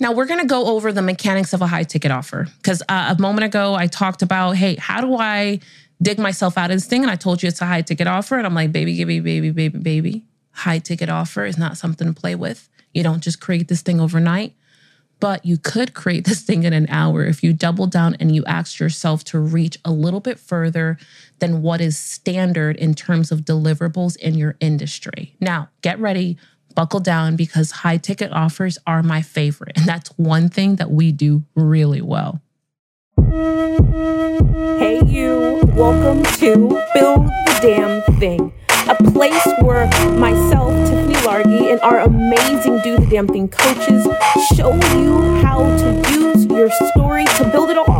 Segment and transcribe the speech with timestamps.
[0.00, 3.14] Now, we're going to go over the mechanics of a high ticket offer because uh,
[3.16, 5.60] a moment ago I talked about, hey, how do I
[6.02, 7.02] dig myself out of this thing?
[7.02, 8.36] And I told you it's a high ticket offer.
[8.36, 10.24] And I'm like, baby, me, baby, baby, baby.
[10.50, 12.68] High ticket offer is not something to play with.
[12.92, 14.54] You don't just create this thing overnight,
[15.20, 18.44] but you could create this thing in an hour if you double down and you
[18.44, 20.98] ask yourself to reach a little bit further
[21.38, 25.34] than what is standard in terms of deliverables in your industry.
[25.40, 26.36] Now, get ready
[26.74, 29.72] buckle down because high ticket offers are my favorite.
[29.76, 32.40] And that's one thing that we do really well.
[34.78, 35.62] Hey, you.
[35.74, 36.54] Welcome to
[36.94, 38.52] Build the Damn Thing,
[38.88, 44.06] a place where myself, Tiffany Largie, and our amazing Do the Damn Thing coaches
[44.54, 47.93] show you how to use your story to build it all.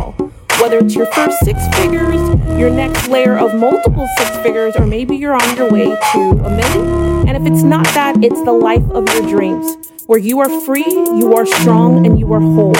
[0.65, 2.19] Whether it's your first six figures,
[2.57, 6.49] your next layer of multiple six figures, or maybe you're on your way to a
[6.49, 10.49] million and if it's not that, it's the life of your dreams, where you are
[10.61, 12.73] free, you are strong, and you are whole.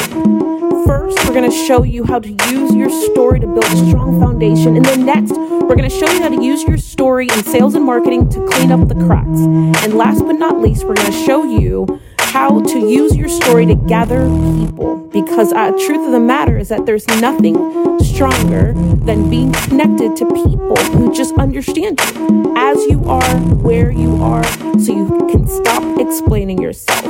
[0.88, 4.20] First, we're going to show you how to use your story to build a strong
[4.20, 4.78] foundation.
[4.78, 7.76] And then next, we're going to show you how to use your story in sales
[7.76, 9.40] and marketing to clean up the cracks.
[9.84, 12.02] And last but not least, we're going to show you
[12.36, 14.20] how to use your story to gather
[14.60, 14.98] people.
[15.08, 17.56] Because uh, truth of the matter is that there's nothing
[18.04, 24.22] stronger than being connected to people who just understand you as you are, where you
[24.22, 24.44] are,
[24.78, 27.06] so you can stop explaining yourself.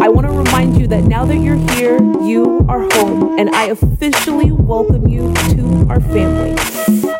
[0.00, 3.64] I want to remind you that now that you're here, you are home, and I
[3.70, 6.52] officially welcome you to our family.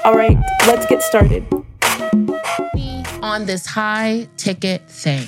[0.05, 1.45] All right, let's get started.
[3.23, 5.27] On this high ticket thing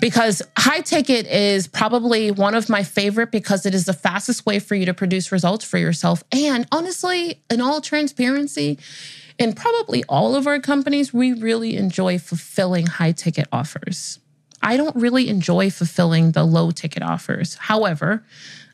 [0.00, 4.58] because high ticket is probably one of my favorite because it is the fastest way
[4.58, 6.22] for you to produce results for yourself.
[6.32, 8.78] And honestly, in all transparency,
[9.38, 14.18] in probably all of our companies, we really enjoy fulfilling high ticket offers.
[14.62, 17.56] I don't really enjoy fulfilling the low ticket offers.
[17.56, 18.24] However,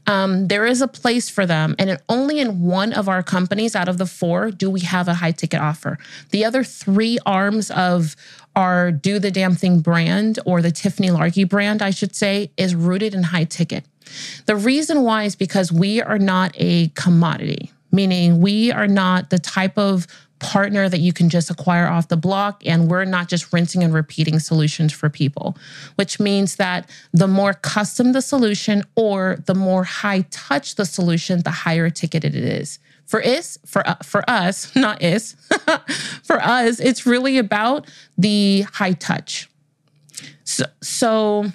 [0.08, 1.76] um, there is a place for them.
[1.78, 5.14] And only in one of our companies out of the four do we have a
[5.14, 5.98] high ticket offer.
[6.30, 8.16] The other three arms of
[8.56, 12.74] our Do the Damn Thing brand, or the Tiffany Largie brand, I should say, is
[12.74, 13.84] rooted in high ticket.
[14.46, 19.38] The reason why is because we are not a commodity, meaning we are not the
[19.38, 20.06] type of
[20.38, 22.62] partner that you can just acquire off the block.
[22.66, 25.56] And we're not just rinsing and repeating solutions for people,
[25.96, 31.42] which means that the more custom the solution or the more high touch the solution,
[31.42, 32.78] the higher ticket it is.
[33.06, 35.34] For is for uh, for us, not is
[36.22, 37.86] for us, it's really about
[38.18, 39.48] the high touch.
[40.44, 41.52] So, so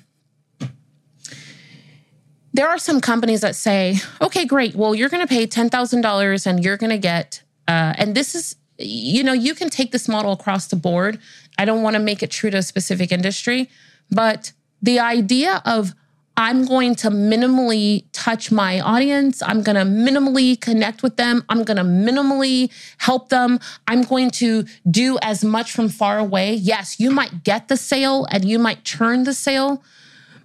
[2.53, 4.75] there are some companies that say, okay, great.
[4.75, 8.55] Well, you're going to pay $10,000 and you're going to get, uh, and this is
[8.77, 11.19] you know, you can take this model across the board.
[11.57, 13.69] I don't want to make it true to a specific industry,
[14.09, 14.51] but
[14.81, 15.93] the idea of
[16.35, 19.43] I'm going to minimally touch my audience.
[19.43, 21.43] I'm going to minimally connect with them.
[21.47, 23.59] I'm going to minimally help them.
[23.87, 26.55] I'm going to do as much from far away.
[26.55, 29.83] Yes, you might get the sale and you might churn the sale,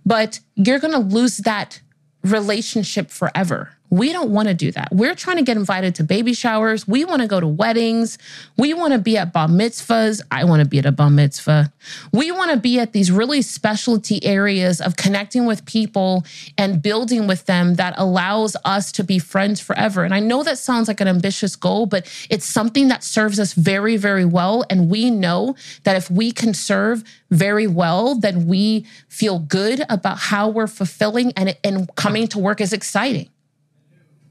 [0.04, 1.80] but you're going to lose that
[2.22, 3.77] relationship forever.
[3.90, 4.88] We don't want to do that.
[4.92, 6.86] We're trying to get invited to baby showers.
[6.86, 8.18] We want to go to weddings.
[8.56, 10.20] We want to be at bar mitzvahs.
[10.30, 11.72] I want to be at a bar mitzvah.
[12.12, 16.24] We want to be at these really specialty areas of connecting with people
[16.58, 20.04] and building with them that allows us to be friends forever.
[20.04, 23.54] And I know that sounds like an ambitious goal, but it's something that serves us
[23.54, 24.64] very, very well.
[24.68, 30.18] And we know that if we can serve very well, then we feel good about
[30.18, 33.28] how we're fulfilling and, and coming to work is exciting.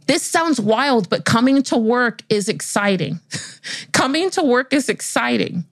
[0.07, 3.19] This sounds wild, but coming to work is exciting.
[3.91, 5.65] coming to work is exciting.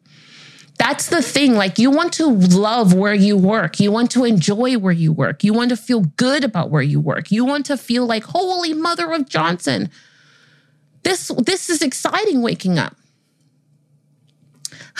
[0.78, 1.53] That's the thing.
[1.53, 3.79] Like, you want to love where you work.
[3.79, 5.44] You want to enjoy where you work.
[5.44, 7.31] You want to feel good about where you work.
[7.31, 9.90] You want to feel like, holy mother of Johnson.
[11.03, 12.97] This, this is exciting waking up.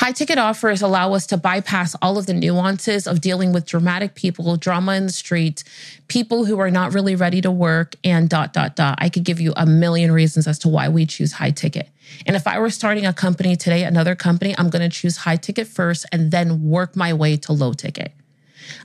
[0.06, 4.14] High ticket offers allow us to bypass all of the nuances of dealing with dramatic
[4.14, 5.64] people, drama in the street,
[6.08, 9.00] people who are not really ready to work, and dot, dot, dot.
[9.02, 11.90] I could give you a million reasons as to why we choose high ticket.
[12.28, 15.38] And if I were starting a company today, another company, I'm going to choose high
[15.38, 18.14] ticket first and then work my way to low ticket.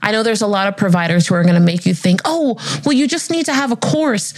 [0.01, 2.57] I know there's a lot of providers who are going to make you think, oh,
[2.85, 4.33] well, you just need to have a course.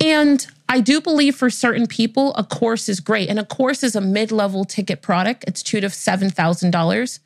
[0.00, 3.28] And I do believe for certain people, a course is great.
[3.28, 7.18] And a course is a mid level ticket product, it's two to $7,000.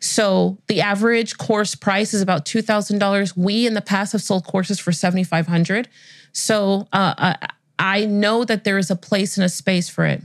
[0.00, 3.36] So the average course price is about $2,000.
[3.36, 5.88] We in the past have sold courses for 7,500.
[6.32, 7.34] So uh,
[7.78, 10.22] I know that there is a place and a space for it.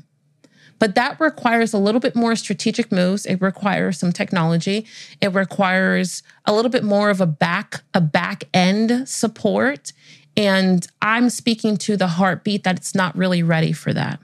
[0.80, 3.26] But that requires a little bit more strategic moves.
[3.26, 4.86] It requires some technology.
[5.22, 9.92] It requires a little bit more of a back a back end support
[10.38, 14.20] And I'm speaking to the heartbeat that it's not really ready for that.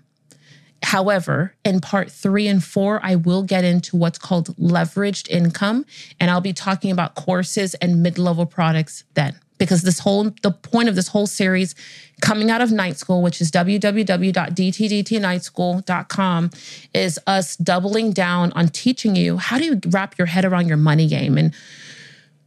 [0.83, 5.85] However, in part three and four, I will get into what's called leveraged income,
[6.19, 9.35] and I'll be talking about courses and mid level products then.
[9.57, 11.75] Because this whole, the point of this whole series
[12.21, 16.49] coming out of night school, which is www.dtdtnightschool.com,
[16.93, 20.77] is us doubling down on teaching you how do you wrap your head around your
[20.77, 21.53] money game and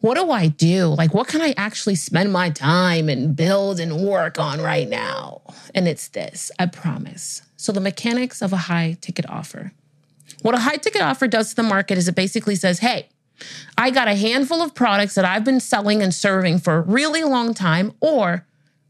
[0.00, 0.88] what do I do?
[0.88, 5.40] Like, what can I actually spend my time and build and work on right now?
[5.74, 7.42] And it's this, I promise.
[7.56, 9.72] So, the mechanics of a high ticket offer.
[10.42, 13.08] What a high ticket offer does to the market is it basically says, hey,
[13.76, 17.24] I got a handful of products that I've been selling and serving for a really
[17.24, 18.46] long time, or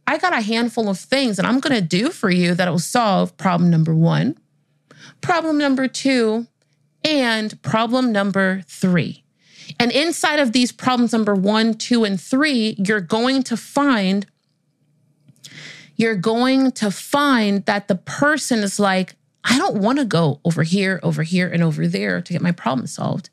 [0.07, 2.79] I got a handful of things that I'm going to do for you that will
[2.79, 4.39] solve problem number one,
[5.21, 6.47] problem number two,
[7.05, 9.25] and problem number three.
[9.81, 14.27] And inside of these problems, number one, two, and three, you're going to find
[15.97, 19.15] you're going to find that the person is like,
[19.45, 22.53] I don't want to go over here, over here, and over there to get my
[22.53, 23.31] problem solved.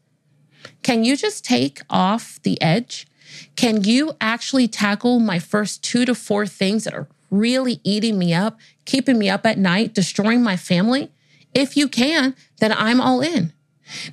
[0.81, 3.07] Can you just take off the edge?
[3.56, 8.33] Can you actually tackle my first two to four things that are really eating me
[8.33, 11.12] up, keeping me up at night, destroying my family?
[11.54, 13.54] If you can, then I'm all in.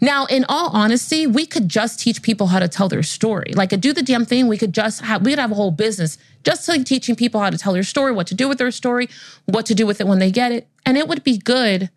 [0.00, 3.52] Now, in all honesty, we could just teach people how to tell their story.
[3.54, 6.18] Like do the damn thing, we could just have we could have a whole business
[6.44, 9.08] just like teaching people how to tell their story, what to do with their story,
[9.46, 10.68] what to do with it when they get it.
[10.86, 11.90] And it would be good.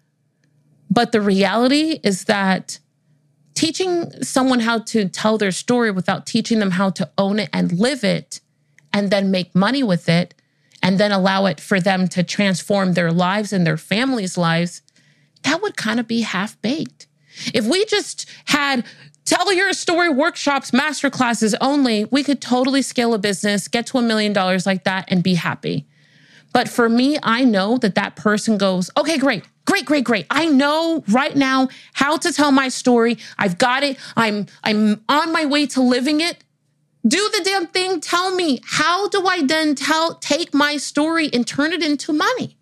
[0.90, 2.80] But the reality is that
[3.64, 7.72] teaching someone how to tell their story without teaching them how to own it and
[7.80, 8.42] live it
[8.92, 10.34] and then make money with it
[10.82, 14.82] and then allow it for them to transform their lives and their families' lives,
[15.44, 17.08] that would kind of be half baked.
[17.54, 18.84] If we just had
[19.24, 23.98] tell your story workshops, master classes only, we could totally scale a business, get to
[23.98, 25.88] a million dollars like that, and be happy.
[26.52, 30.26] But for me, I know that that person goes, okay, great, great, great, great.
[30.30, 33.18] I know right now how to tell my story.
[33.38, 33.98] I've got it.
[34.16, 36.44] I'm I'm on my way to living it.
[37.06, 38.00] Do the damn thing.
[38.00, 42.58] Tell me how do I then tell take my story and turn it into money?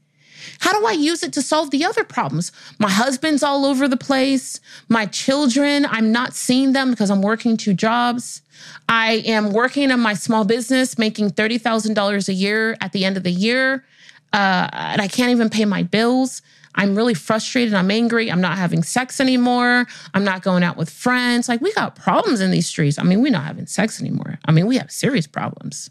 [0.60, 2.52] How do I use it to solve the other problems?
[2.78, 4.60] My husband's all over the place.
[4.90, 8.42] My children, I'm not seeing them because I'm working two jobs.
[8.88, 13.24] I am working in my small business, making $30,000 a year at the end of
[13.24, 13.86] the year.
[14.34, 16.42] Uh, and I can't even pay my bills.
[16.76, 17.74] I'm really frustrated.
[17.74, 18.32] I'm angry.
[18.32, 19.86] I'm not having sex anymore.
[20.14, 21.50] I'm not going out with friends.
[21.50, 22.98] Like, we got problems in these streets.
[22.98, 24.40] I mean, we're not having sex anymore.
[24.46, 25.90] I mean, we have serious problems.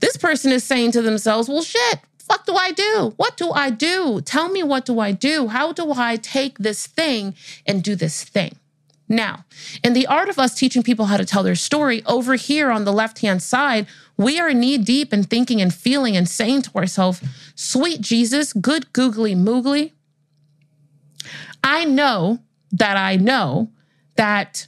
[0.00, 3.14] This person is saying to themselves, well, shit, fuck do I do?
[3.16, 4.20] What do I do?
[4.22, 5.48] Tell me what do I do?
[5.48, 7.34] How do I take this thing
[7.66, 8.56] and do this thing?
[9.08, 9.44] Now,
[9.82, 12.84] in the art of us teaching people how to tell their story, over here on
[12.84, 16.74] the left hand side, we are knee deep in thinking and feeling and saying to
[16.76, 17.22] ourselves,
[17.54, 19.92] Sweet Jesus, good googly moogly.
[21.62, 22.40] I know
[22.72, 23.70] that I know
[24.16, 24.66] that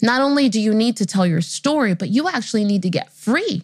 [0.00, 3.12] not only do you need to tell your story, but you actually need to get
[3.12, 3.62] free.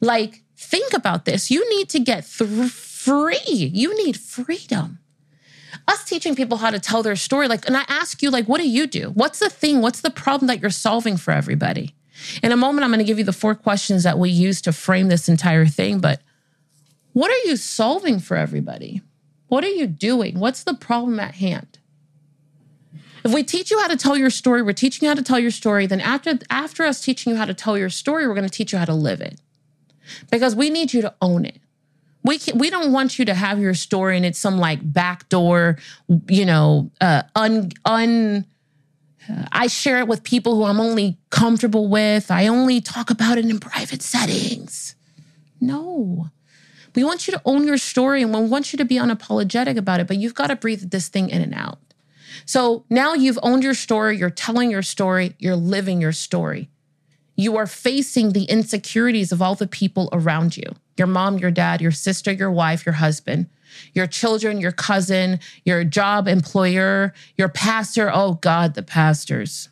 [0.00, 1.50] Like, Think about this.
[1.50, 3.54] You need to get th- free.
[3.54, 4.98] You need freedom.
[5.86, 8.60] Us teaching people how to tell their story, like, and I ask you, like, what
[8.60, 9.10] do you do?
[9.10, 9.82] What's the thing?
[9.82, 11.94] What's the problem that you're solving for everybody?
[12.42, 14.72] In a moment, I'm going to give you the four questions that we use to
[14.72, 16.00] frame this entire thing.
[16.00, 16.20] But
[17.12, 19.02] what are you solving for everybody?
[19.48, 20.38] What are you doing?
[20.38, 21.78] What's the problem at hand?
[23.24, 25.38] If we teach you how to tell your story, we're teaching you how to tell
[25.38, 25.86] your story.
[25.86, 28.72] Then after after us teaching you how to tell your story, we're going to teach
[28.72, 29.40] you how to live it
[30.30, 31.58] because we need you to own it.
[32.22, 35.78] We can, we don't want you to have your story and it's some like backdoor,
[36.28, 38.46] you know, uh, un un.
[39.28, 42.30] Uh, I share it with people who I'm only comfortable with.
[42.30, 44.94] I only talk about it in private settings.
[45.60, 46.28] No.
[46.94, 50.00] We want you to own your story and we want you to be unapologetic about
[50.00, 51.78] it, but you've got to breathe this thing in and out.
[52.46, 56.70] So now you've owned your story, you're telling your story, you're living your story
[57.36, 60.64] you are facing the insecurities of all the people around you
[60.96, 63.48] your mom, your dad, your sister, your wife, your husband,
[63.92, 68.10] your children, your cousin, your job employer, your pastor.
[68.12, 69.68] Oh God, the pastors.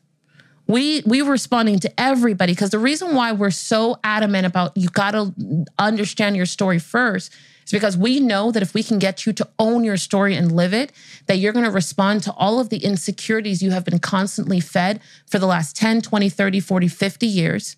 [0.67, 4.89] We we were responding to everybody because the reason why we're so adamant about you
[4.89, 5.35] got to
[5.79, 7.33] understand your story first
[7.65, 10.53] is because we know that if we can get you to own your story and
[10.53, 10.93] live it,
[11.27, 15.01] that you're going to respond to all of the insecurities you have been constantly fed
[15.27, 17.77] for the last 10, 20, 30, 40, 50 years.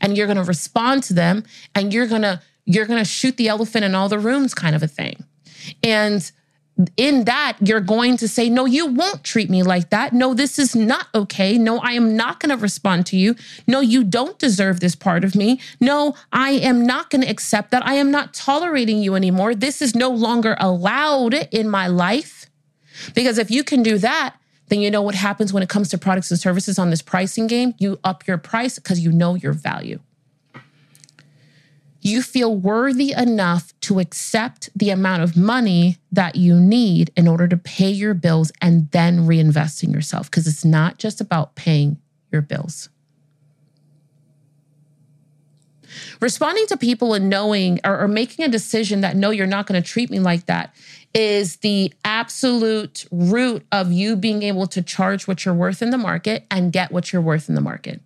[0.00, 3.36] And you're going to respond to them and you're going to you're going to shoot
[3.36, 5.24] the elephant in all the rooms kind of a thing.
[5.82, 6.30] And
[6.96, 10.12] in that, you're going to say, No, you won't treat me like that.
[10.12, 11.56] No, this is not okay.
[11.56, 13.34] No, I am not going to respond to you.
[13.66, 15.60] No, you don't deserve this part of me.
[15.80, 17.86] No, I am not going to accept that.
[17.86, 19.54] I am not tolerating you anymore.
[19.54, 22.50] This is no longer allowed in my life.
[23.14, 24.36] Because if you can do that,
[24.68, 27.46] then you know what happens when it comes to products and services on this pricing
[27.46, 27.74] game.
[27.78, 30.00] You up your price because you know your value
[32.06, 37.48] you feel worthy enough to accept the amount of money that you need in order
[37.48, 40.30] to pay your bills and then reinvest in yourself.
[40.30, 41.98] Because it's not just about paying
[42.30, 42.88] your bills.
[46.20, 49.80] Responding to people and knowing or, or making a decision that no, you're not going
[49.80, 50.74] to treat me like that
[51.14, 55.98] is the absolute root of you being able to charge what you're worth in the
[55.98, 58.00] market and get what you're worth in the market.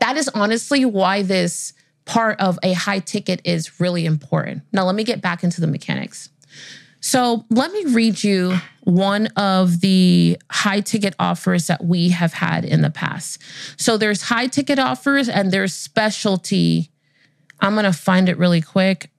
[0.00, 1.72] That is honestly why this
[2.04, 4.62] part of a high ticket is really important.
[4.72, 6.28] Now, let me get back into the mechanics.
[7.00, 12.64] So, let me read you one of the high ticket offers that we have had
[12.64, 13.42] in the past.
[13.76, 16.90] So, there's high ticket offers and there's specialty.
[17.60, 19.10] I'm going to find it really quick.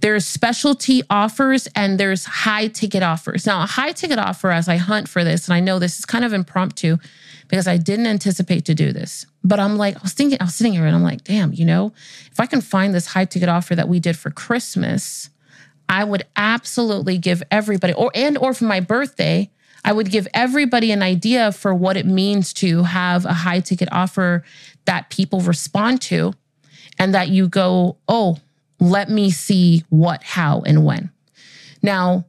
[0.00, 3.46] There's specialty offers and there's high ticket offers.
[3.46, 6.04] Now, a high ticket offer, as I hunt for this, and I know this is
[6.04, 6.98] kind of impromptu,
[7.48, 9.26] because I didn't anticipate to do this.
[9.46, 11.64] But I'm like, I was thinking, I was sitting here and I'm like, damn, you
[11.64, 11.92] know,
[12.32, 15.30] if I can find this high ticket offer that we did for Christmas,
[15.88, 19.48] I would absolutely give everybody, or and or for my birthday,
[19.84, 23.88] I would give everybody an idea for what it means to have a high ticket
[23.92, 24.42] offer
[24.84, 26.32] that people respond to
[26.98, 28.38] and that you go, oh,
[28.80, 31.12] let me see what, how, and when.
[31.82, 32.24] Now,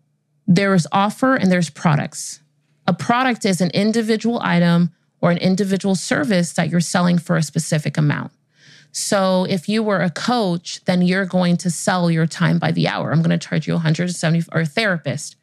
[0.46, 2.42] there's offer and there's products.
[2.86, 7.44] A product is an individual item or an individual service that you're selling for a
[7.44, 8.32] specific amount.
[8.92, 12.88] So if you were a coach, then you're going to sell your time by the
[12.88, 13.12] hour.
[13.12, 15.36] I'm going to charge you 170 or a therapist.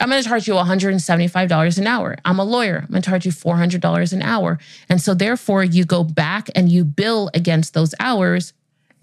[0.00, 2.16] I'm going to charge you $175 an hour.
[2.24, 2.78] I'm a lawyer.
[2.78, 4.58] I'm going to charge you $400 an hour.
[4.88, 8.52] And so therefore you go back and you bill against those hours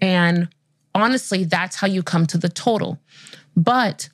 [0.00, 0.48] and
[0.94, 2.98] honestly that's how you come to the total.
[3.56, 4.08] But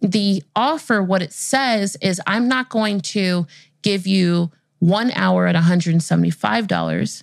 [0.00, 3.46] the offer what it says is I'm not going to
[3.82, 4.50] give you
[4.82, 7.22] one hour at $175,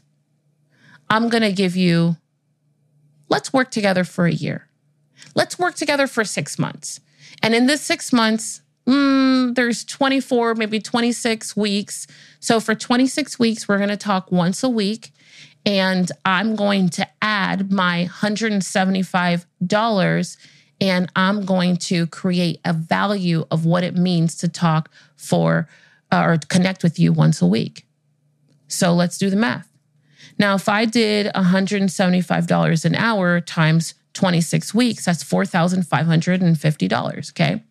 [1.10, 2.16] I'm going to give you,
[3.28, 4.70] let's work together for a year.
[5.36, 7.02] Let's work together for six months.
[7.44, 12.08] And in this six months, mm, there's 24, maybe 26 weeks.
[12.40, 15.12] So for 26 weeks, we're going to talk once a week.
[15.66, 20.38] And I'm going to add my $175
[20.80, 25.68] and I'm going to create a value of what it means to talk for
[26.12, 27.86] uh, or connect with you once a week.
[28.68, 29.68] So let's do the math.
[30.38, 37.30] Now, if I did $175 an hour times 26 weeks, that's $4,550.
[37.32, 37.64] Okay.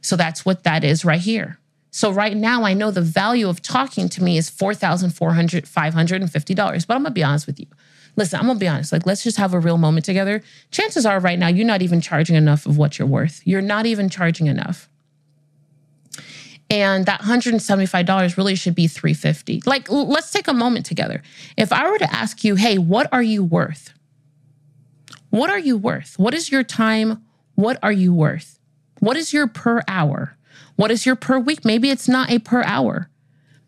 [0.00, 1.58] So that's what that is right here.
[1.92, 6.86] So right now, I know the value of talking to me is $4,400, $550.
[6.86, 7.66] But I'm going to be honest with you.
[8.16, 8.92] Listen, I'm going to be honest.
[8.92, 10.42] Like, let's just have a real moment together.
[10.70, 13.40] Chances are right now, you're not even charging enough of what you're worth.
[13.44, 14.88] You're not even charging enough
[16.70, 21.22] and that $175 really should be 350 like let's take a moment together.
[21.56, 23.92] If i were to ask you hey what are you worth?
[25.30, 26.18] What are you worth?
[26.18, 27.24] What is your time?
[27.54, 28.58] What are you worth?
[29.00, 30.36] What is your per hour?
[30.76, 31.64] What is your per week?
[31.64, 33.10] Maybe it's not a per hour.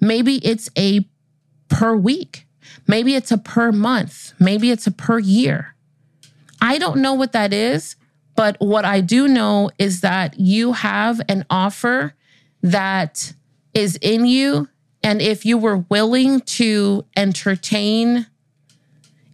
[0.00, 1.06] Maybe it's a
[1.68, 2.46] per week.
[2.86, 4.32] Maybe it's a per month.
[4.40, 5.74] Maybe it's a per year.
[6.60, 7.96] I don't know what that is
[8.34, 12.14] but what i do know is that you have an offer
[12.62, 13.34] that
[13.74, 14.68] is in you.
[15.02, 18.26] And if you were willing to entertain,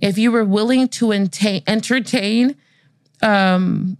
[0.01, 2.57] if you were willing to enta- entertain,
[3.21, 3.99] um,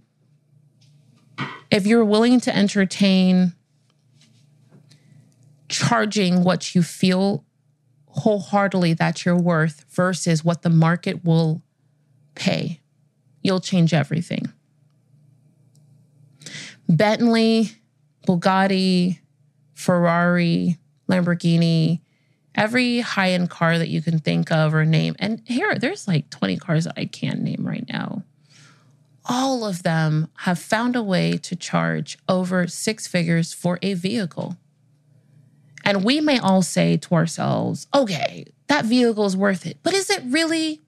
[1.69, 3.53] if you're willing to entertain
[5.67, 7.45] charging what you feel
[8.07, 11.61] wholeheartedly that you're worth versus what the market will
[12.33, 12.81] pay,
[13.43, 14.51] you'll change everything.
[16.87, 17.71] Bentley
[18.29, 19.17] Bugatti,
[19.73, 20.77] Ferrari,
[21.09, 22.01] Lamborghini,
[22.53, 25.15] every high end car that you can think of or name.
[25.17, 28.21] And here, there's like 20 cars that I can't name right now.
[29.25, 34.57] All of them have found a way to charge over six figures for a vehicle.
[35.83, 39.79] And we may all say to ourselves, okay, that vehicle is worth it.
[39.81, 40.81] But is it really?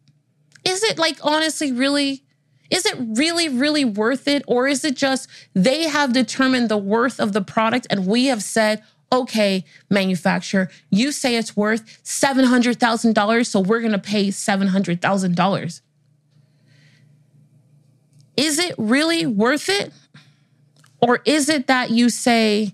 [0.63, 2.23] Is it like honestly really?
[2.71, 4.43] Is it really, really worth it?
[4.47, 8.41] Or is it just they have determined the worth of the product and we have
[8.41, 15.81] said, okay, manufacturer, you say it's worth $700,000, so we're going to pay $700,000.
[18.37, 19.91] is it really worth it?
[21.01, 22.73] Or is it that you say,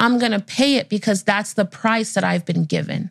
[0.00, 3.10] I'm going to pay it because that's the price that I've been given?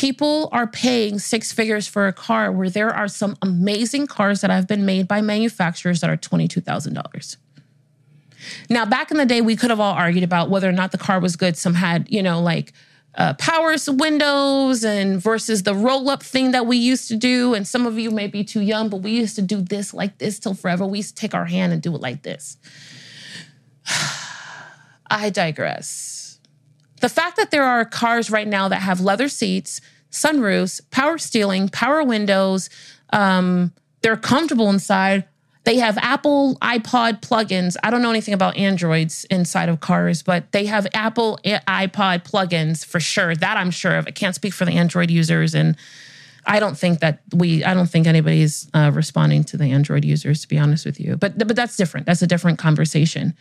[0.00, 4.48] People are paying six figures for a car where there are some amazing cars that
[4.48, 7.36] have been made by manufacturers that are $22,000.
[8.70, 10.96] Now, back in the day, we could have all argued about whether or not the
[10.96, 11.54] car was good.
[11.54, 12.72] Some had, you know, like
[13.14, 17.52] uh, power windows and versus the roll up thing that we used to do.
[17.52, 20.16] And some of you may be too young, but we used to do this like
[20.16, 20.86] this till forever.
[20.86, 22.56] We used to take our hand and do it like this.
[25.10, 26.19] I digress.
[27.00, 29.80] The fact that there are cars right now that have leather seats,
[30.10, 32.70] sunroofs, power steering, power windows,
[33.12, 35.24] um, they're comfortable inside.
[35.64, 37.76] They have Apple iPod plugins.
[37.82, 42.84] I don't know anything about Androids inside of cars, but they have Apple iPod plugins
[42.84, 43.36] for sure.
[43.36, 44.06] That I'm sure of.
[44.06, 45.76] I can't speak for the Android users, and
[46.46, 47.62] I don't think that we.
[47.62, 51.16] I don't think anybody's uh, responding to the Android users, to be honest with you.
[51.16, 52.06] But but that's different.
[52.06, 53.34] That's a different conversation.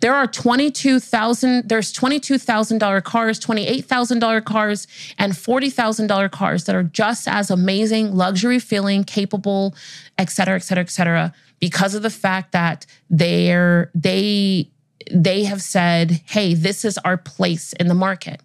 [0.00, 4.86] There are 22,000 there's $22,000 cars, $28,000 cars
[5.18, 9.74] and $40,000 cars that are just as amazing, luxury feeling, capable,
[10.18, 14.70] et cetera, et cetera, et cetera, because of the fact that they're they
[15.12, 18.40] they have said, "Hey, this is our place in the market."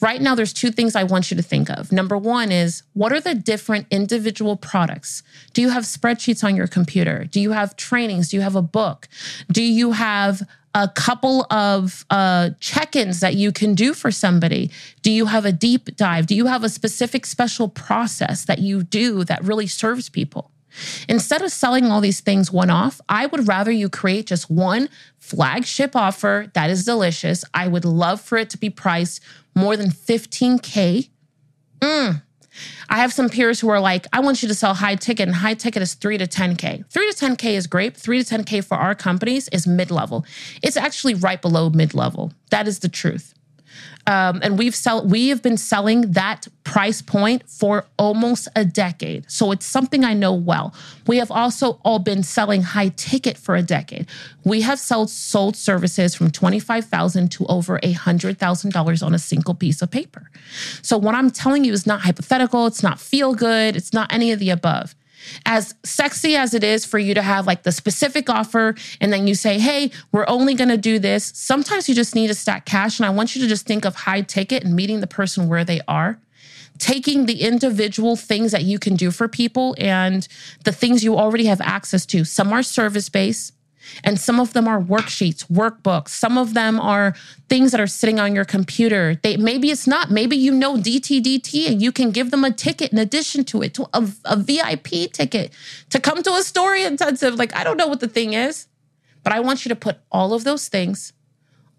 [0.00, 1.92] Right now, there's two things I want you to think of.
[1.92, 5.22] Number one is what are the different individual products?
[5.52, 7.24] Do you have spreadsheets on your computer?
[7.24, 8.30] Do you have trainings?
[8.30, 9.08] Do you have a book?
[9.50, 10.42] Do you have
[10.74, 14.70] a couple of uh, check ins that you can do for somebody?
[15.02, 16.26] Do you have a deep dive?
[16.26, 20.50] Do you have a specific special process that you do that really serves people?
[21.08, 24.88] Instead of selling all these things one off, I would rather you create just one
[25.18, 27.44] flagship offer that is delicious.
[27.54, 29.20] I would love for it to be priced
[29.54, 31.08] more than 15K.
[31.80, 32.22] Mm.
[32.88, 35.36] I have some peers who are like, I want you to sell high ticket, and
[35.36, 36.90] high ticket is three to 10K.
[36.90, 37.96] Three to 10K is great.
[37.96, 40.24] Three to 10K for our companies is mid level.
[40.62, 42.32] It's actually right below mid level.
[42.50, 43.34] That is the truth.
[44.06, 49.30] Um, and we've sell we have been selling that price point for almost a decade.
[49.30, 50.74] So it's something I know well.
[51.06, 54.06] We have also all been selling high ticket for a decade.
[54.44, 59.82] We have sold sold services from 25,000 to over a $100,000 on a single piece
[59.82, 60.30] of paper.
[60.82, 64.32] So what I'm telling you is not hypothetical, it's not feel good, it's not any
[64.32, 64.94] of the above
[65.46, 69.26] as sexy as it is for you to have like the specific offer and then
[69.26, 71.32] you say, hey, we're only going to do this.
[71.34, 72.98] Sometimes you just need to stack cash.
[72.98, 75.64] And I want you to just think of high ticket and meeting the person where
[75.64, 76.18] they are.
[76.78, 80.26] Taking the individual things that you can do for people and
[80.64, 82.24] the things you already have access to.
[82.24, 83.52] Some are service based,
[84.04, 86.08] and some of them are worksheets, workbooks.
[86.08, 87.14] Some of them are
[87.48, 89.16] things that are sitting on your computer.
[89.22, 90.10] They maybe it's not.
[90.10, 93.74] Maybe you know DTDT and you can give them a ticket in addition to it,
[93.74, 95.52] to a, a VIP ticket
[95.90, 97.34] to come to a story intensive.
[97.34, 98.66] Like I don't know what the thing is,
[99.22, 101.12] but I want you to put all of those things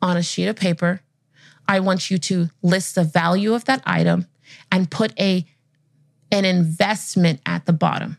[0.02, 1.02] on a sheet of paper.
[1.68, 4.28] I want you to list the value of that item
[4.72, 5.46] and put a
[6.32, 8.18] an investment at the bottom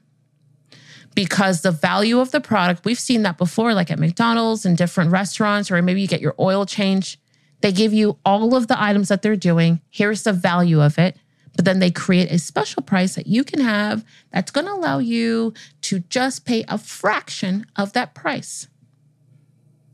[1.15, 5.11] because the value of the product, we've seen that before, like at McDonald's and different
[5.11, 7.19] restaurants, or maybe you get your oil change.
[7.61, 9.81] They give you all of the items that they're doing.
[9.91, 11.17] Here's the value of it.
[11.55, 14.99] But then they create a special price that you can have that's going to allow
[14.99, 18.69] you to just pay a fraction of that price.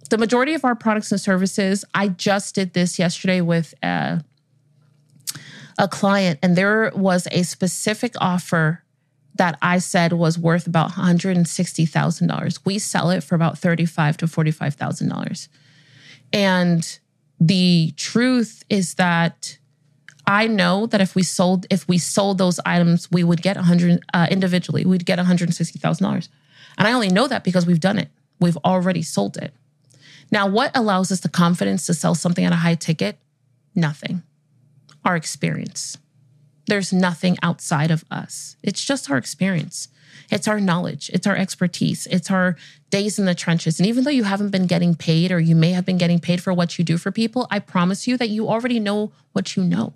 [0.08, 4.18] The majority of our products and services, I just did this yesterday with a, uh,
[5.80, 8.82] a client, and there was a specific offer
[9.38, 12.60] that I said was worth about $160,000.
[12.64, 15.48] We sell it for about 35 to $45,000.
[16.32, 16.98] And
[17.40, 19.58] the truth is that
[20.26, 24.04] I know that if we sold if we sold those items, we would get 100
[24.12, 24.84] uh, individually.
[24.84, 26.28] We'd get $160,000.
[26.76, 28.10] And I only know that because we've done it.
[28.38, 29.54] We've already sold it.
[30.30, 33.18] Now, what allows us the confidence to sell something at a high ticket?
[33.74, 34.22] Nothing.
[35.04, 35.96] Our experience.
[36.68, 38.56] There's nothing outside of us.
[38.62, 39.88] It's just our experience.
[40.30, 41.10] It's our knowledge.
[41.14, 42.06] It's our expertise.
[42.10, 42.56] It's our
[42.90, 43.80] days in the trenches.
[43.80, 46.42] And even though you haven't been getting paid or you may have been getting paid
[46.42, 49.64] for what you do for people, I promise you that you already know what you
[49.64, 49.94] know,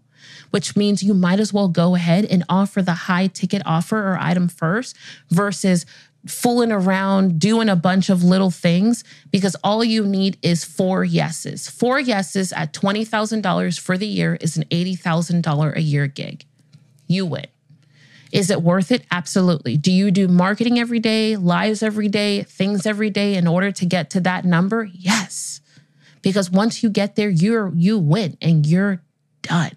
[0.50, 4.16] which means you might as well go ahead and offer the high ticket offer or
[4.18, 4.96] item first
[5.28, 5.84] versus
[6.26, 11.68] fooling around doing a bunch of little things because all you need is four yeses.
[11.68, 16.46] Four yeses at $20,000 for the year is an $80,000 a year gig
[17.06, 17.46] you win.
[18.32, 19.04] Is it worth it?
[19.10, 19.76] Absolutely.
[19.76, 23.84] Do you do marketing every day, lives every day, things every day in order to
[23.84, 24.84] get to that number?
[24.84, 25.60] Yes.
[26.22, 29.02] Because once you get there, you're you win and you're
[29.42, 29.72] done.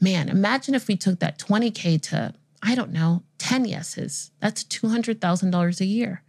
[0.00, 4.30] Man, imagine if we took that 20k to I don't know, 10 yeses.
[4.40, 6.22] That's $200,000 a year.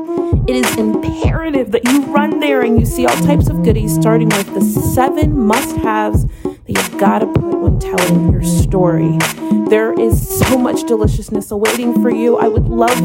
[0.49, 4.29] It is imperative that you run there and you see all types of goodies, starting
[4.29, 9.19] with the seven must haves that you've got to put when telling your story.
[9.69, 12.37] There is so much deliciousness awaiting for you.
[12.37, 13.01] I would love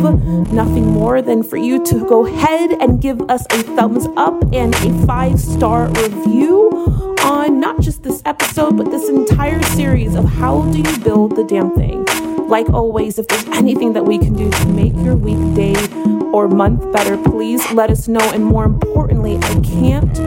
[0.52, 4.74] nothing more than for you to go ahead and give us a thumbs up and
[4.76, 6.70] a five star review
[7.24, 11.44] on not just this episode, but this entire series of how do you build the
[11.44, 12.01] damn thing.
[12.52, 15.74] Like always, if there's anything that we can do to make your weekday
[16.34, 18.20] or month better, please let us know.
[18.34, 20.20] And more importantly, I can't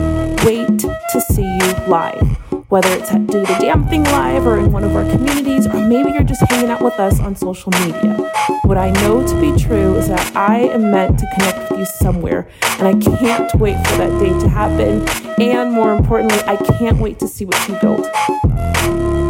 [0.43, 2.27] wait to see you live.
[2.69, 5.75] Whether it's at Do the Damn Thing Live or in one of our communities, or
[5.75, 8.17] maybe you're just hanging out with us on social media.
[8.63, 11.85] What I know to be true is that I am meant to connect with you
[11.85, 15.07] somewhere, and I can't wait for that day to happen.
[15.39, 19.24] And more importantly, I can't wait to see what you build.